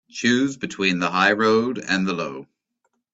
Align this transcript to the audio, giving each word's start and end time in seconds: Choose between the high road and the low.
Choose 0.09 0.57
between 0.57 0.97
the 0.97 1.11
high 1.11 1.33
road 1.33 1.77
and 1.77 2.07
the 2.07 2.13
low. 2.13 2.47